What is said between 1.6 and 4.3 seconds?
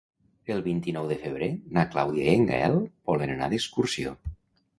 na Clàudia i en Gaël volen anar d'excursió.